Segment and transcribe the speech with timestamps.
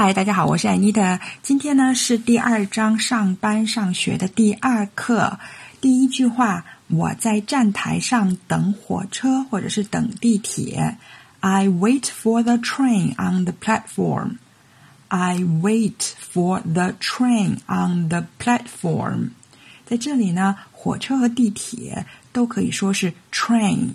[0.00, 1.18] 嗨，大家好，我是艾妮的。
[1.42, 5.40] 今天呢是第二章上班上学的第二课。
[5.80, 10.96] 第一句话，我在站台上等火车或者是等地铁。
[11.40, 14.36] I wait for the train on the platform.
[15.08, 19.30] I wait for the train on the platform.
[19.84, 23.94] 在这里呢，火车和地铁都可以说是 train。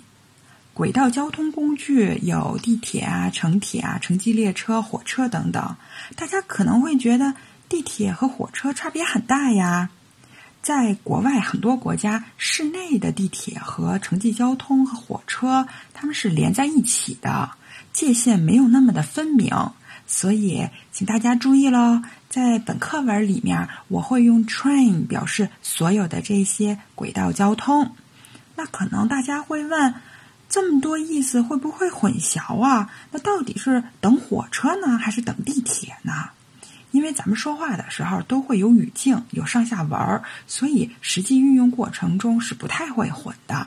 [0.74, 5.76] 轨道交通工具有地铁啊、城铁啊、城际列车、火车等等。
[6.16, 7.32] 大家可能会觉得
[7.68, 9.90] 地铁和火车差别很大呀。
[10.62, 17.50] 在国外很多国家，室内的地铁和城际交通和火车，它们是连在一起的，
[17.92, 19.54] 界限没有那么的分明。
[20.08, 27.94] 所以，请大家注意喽，在本课文里面，我会用 train 表示所有的这些轨道交通。
[28.56, 29.94] 那可能大家会问。
[30.54, 32.88] 这么多意思会不会混淆啊？
[33.10, 36.30] 那到底是等火车呢，还是等地铁呢？
[36.92, 43.66] 因为咱们说话的时候都会有语境、有上下文儿，所以实际运用过程中是不太会混的。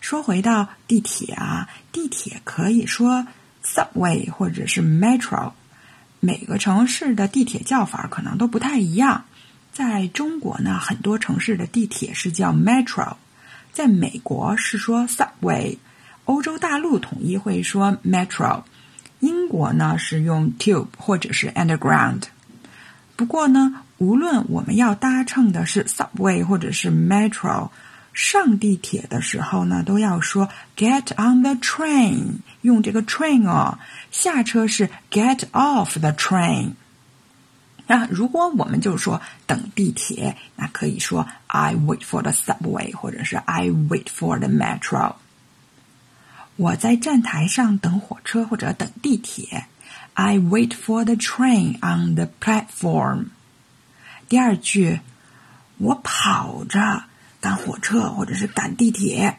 [0.00, 3.26] 说回到地铁啊，地铁可以说
[3.62, 5.52] subway 或者是 metro，
[6.20, 9.26] 每个城市的地铁叫法可能都不太一样。
[9.74, 13.16] 在中国呢，很多城市的地铁是叫 metro，
[13.74, 15.76] 在美国是说 subway。
[16.28, 18.62] 欧洲大陆统一会说 metro，
[19.20, 22.24] 英国呢是用 tube 或者是 underground。
[23.16, 27.70] 不过呢，无论我们要搭乘的是 subway 或者是 metro，
[28.12, 33.78] 上地铁的时候呢，都要说 get on the train，用这个 train 哦。
[34.10, 36.72] 下车是 get off the train。
[37.86, 45.14] 那如果我们就说等地铁，那可以说 I wait for the subway，或者是 I wait for the metro。
[46.58, 49.66] 我在站台上等火车或者等地铁。
[50.14, 53.26] I wait for the train on the platform。
[54.28, 54.98] 第二句，
[55.76, 57.04] 我跑着
[57.40, 59.38] 赶火车或者是赶地铁。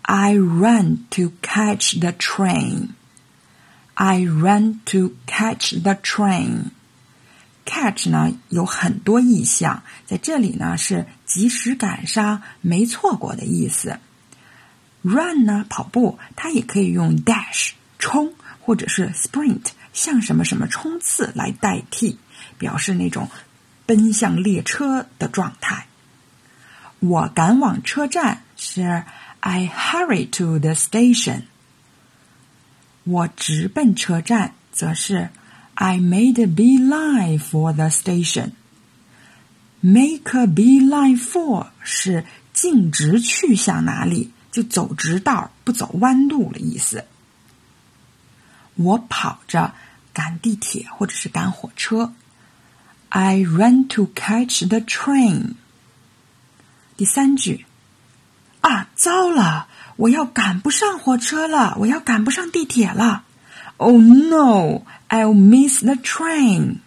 [0.00, 2.94] I run to catch the train.
[3.92, 6.70] I run to catch the train.
[7.66, 13.98] Catch 呢有很多意象，在这里呢是及时赶上、没错过的意思。
[15.02, 22.18] Run 呢，跑步，它也可以用 dash 冲，或者是 sprint 向什么什么冲刺来代替，
[22.58, 23.30] 表示那种
[23.86, 25.86] 奔向列车的状态。
[26.98, 29.04] 我赶往车站是
[29.40, 31.44] I hurry to the station。
[33.04, 35.30] 我直奔车站则是
[35.74, 38.50] I made a beeline for the station。
[39.80, 44.32] Make a beeline for 是径直去向哪里。
[44.50, 47.04] 就走直道，不走弯路的意思。
[48.74, 49.74] 我跑着
[50.12, 52.12] 赶地铁或者是赶火车。
[53.10, 55.54] I run to catch the train。
[56.96, 57.66] 第三句
[58.60, 63.24] 啊，糟了，我要赶不上火车了，我要赶不上地铁了。
[63.78, 66.80] Oh no, I'll miss the train.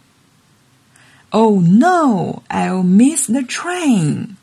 [1.30, 4.36] Oh no, I'll miss the train.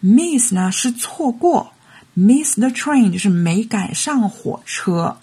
[0.00, 1.72] Miss 呢是错过。
[2.18, 5.18] Miss the train 就是没赶上火车，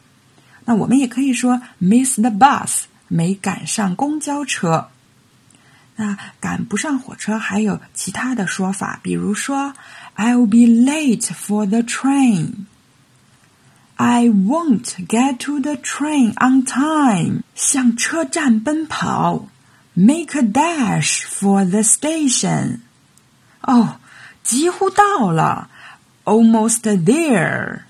[0.63, 4.88] 那我们也可以说 miss the bus，没赶上公交车。
[5.97, 9.73] 那赶不上火车还有其他的说法，比如说
[10.16, 12.66] I'll be late for the train。
[13.97, 17.44] I won't get to the train on time。
[17.56, 19.47] 向车站奔跑
[19.94, 22.79] ，make a dash for the station。
[23.62, 24.00] 哦，
[24.44, 25.69] 几乎到了。
[26.25, 27.81] Almost there！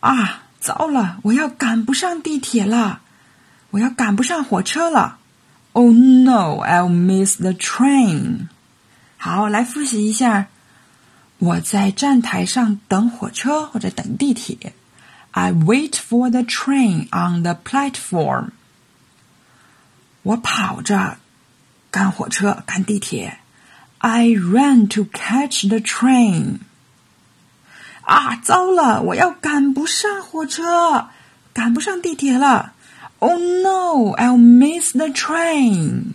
[0.00, 1.18] 啊，糟了！
[1.22, 3.00] 我要赶不上地铁了，
[3.70, 5.18] 我要赶不上火车了。
[5.72, 6.62] Oh no!
[6.64, 8.48] I'll miss the train！
[9.16, 10.48] 好，来复习一下。
[11.38, 14.74] 我在站台上等火车或者等地铁。
[15.30, 18.50] I wait for the train on the platform。
[20.22, 21.18] 我跑着
[21.90, 23.38] 赶火车赶地铁。
[24.04, 26.60] I ran to catch the train.
[28.02, 29.02] 啊，糟了！
[29.02, 31.08] 我要赶不上火车，
[31.52, 32.72] 赶不上地铁了。
[33.18, 34.14] Oh no!
[34.16, 36.13] I'll miss the train.